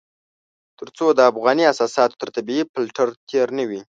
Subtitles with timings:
[0.79, 3.81] تر څو د افغاني اساساتو تر طبيعي فلټر تېر نه وي.